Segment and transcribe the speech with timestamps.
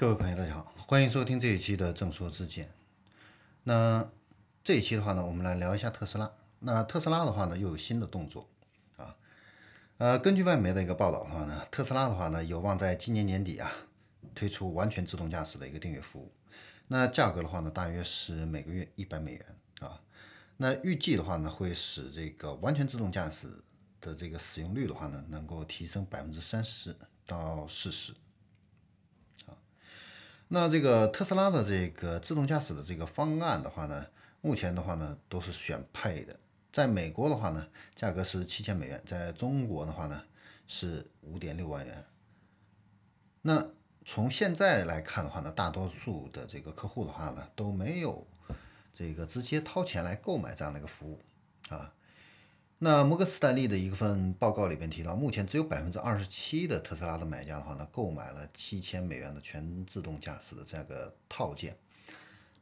[0.00, 2.72] 各位朋友，大家好，欢迎收听这一期的正说之见。
[3.64, 4.10] 那
[4.64, 6.32] 这一期的话呢，我们来聊一下特斯拉。
[6.60, 8.48] 那特斯拉的话呢，又有新的动作
[8.96, 9.14] 啊。
[9.98, 13.70] 呃，根据外媒的一个报道的话呢，特斯拉的话呢，有望在今年年底啊
[14.34, 16.32] 推出完全自动驾驶的一个订阅服务。
[16.88, 19.46] 那价格的话呢，大约是每个月一百美元
[19.80, 20.00] 啊。
[20.56, 23.48] 那预计的话呢，会使这个完全自动驾驶
[24.00, 26.96] 的这个使用率的话呢，能够提升百分之三十
[27.26, 28.14] 到四十。
[30.52, 34.04] 那这个特斯拉的这个自动驾驶的这个方案的话呢，
[34.40, 36.36] 目前的话呢都是选配的，
[36.72, 40.20] 在美国的话呢价格是七千美元，在中国的话呢
[40.66, 42.04] 是五点六万元。
[43.42, 43.64] 那
[44.04, 48.26] 从现在来看的话呢，大多数的这个客户的话呢都没有
[48.92, 51.20] 这个直接掏钱来购买这样的一个服务
[51.68, 51.94] 啊。
[52.82, 61.76] 那摩根斯坦利的一份报告里边提到，目前只有百分之二十七的特斯拉的买家的话呢，购买了七千美元的全自动驾驶的这个套件。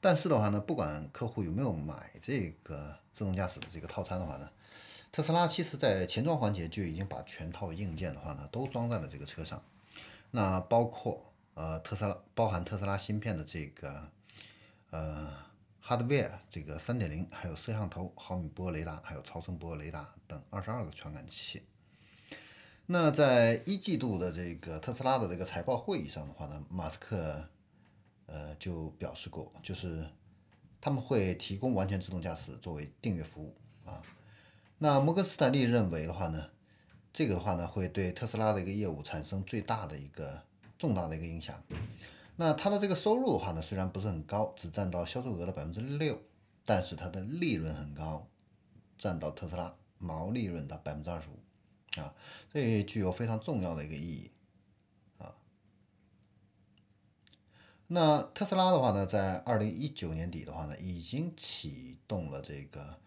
[0.00, 4.48] 但是的话呢，不管客户有没有买这个自动驾驶的这个套餐的话呢，
[5.12, 9.62] 特斯拉其实在前装环节就已经把全套硬件的话呢都装在了这个车上。
[10.30, 14.08] 那包括呃特斯拉包含特斯拉芯片的这个
[14.88, 15.45] 呃。
[15.86, 21.62] Hardware 这个三点零，还有摄像头、毫米波雷达，还有超声波雷达等二十二个传感器。
[22.86, 27.48] 那在一季度的这个特斯拉的这个财报会议上的话呢，马斯克
[28.26, 30.04] 呃就表示过，就是
[30.80, 34.02] 他们会提供完全自动驾驶作为订阅服务啊。
[34.78, 36.50] 那摩根斯坦利认为的话呢，
[37.12, 40.42] 这个的话呢会对特斯拉的一个业务产生最大的一个
[40.76, 41.62] 重大的一个影响。
[42.38, 46.20] 那它的这个收入的话呢，虽然不是很高，只占到销售额的百分之六，
[46.66, 48.28] 但是它的利润很高，
[48.98, 52.14] 占到特斯拉毛利润的百分之二十五，啊，
[52.52, 54.30] 这也具有非常重要的一个意义，
[55.16, 55.34] 啊。
[57.86, 62.98] 那特斯拉的话呢，在二零一九年底的话呢，已经启动了这个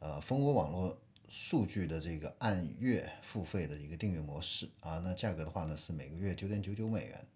[0.00, 7.26] 呃蜂窝网络数据的这个按月付费的一个订阅模式，啊，那价格的话呢是每个月九点九九美元。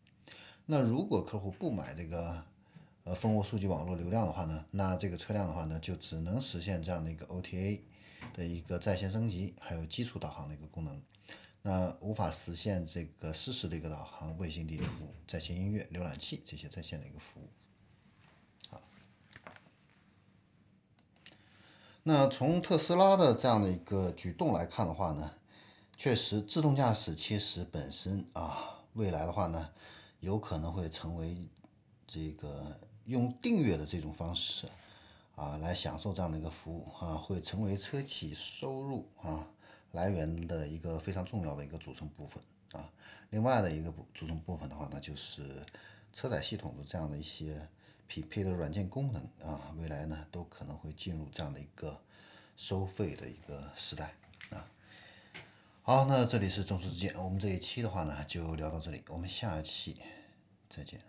[0.71, 2.45] 那如果客户不买这个
[3.03, 7.81] 呃蜂窝数据网络流量的话呢，那这个车辆的话呢，就只能实现这样的一个 OTA
[8.33, 11.03] 的一个在线升级，还有基础导航的一个功能，
[11.63, 17.49] 那无法实现这个实时的一个导航、卫星地图、在线音乐、浏览器这些在线的一个服务。
[18.71, 18.81] 好，
[22.05, 25.33] 那从特斯拉的这样的一个举动来看的话呢，
[25.97, 29.71] 确实自动驾驶其实本身啊，未来的话呢。
[30.21, 31.49] 有可能会成为
[32.07, 34.67] 这个用订阅的这种方式
[35.35, 39.47] 啊来享受这样的一个服务啊，会成为车企收入啊
[39.93, 42.43] 来源的一个非常重要的一个组成部分
[42.73, 42.89] 啊。
[43.31, 45.65] 另外的一个组成部分的话呢，就是
[46.13, 47.67] 车载系统的这样的一些
[48.07, 51.99] 匹配的软件功能啊，未来呢都可能会进入这样的一个
[52.57, 54.13] 收费的一个时代
[54.51, 54.69] 啊。
[55.83, 59.97] 好，那这里是众说之见，我们这一期的话呢就聊到这里，我们下期
[60.69, 61.01] 再见。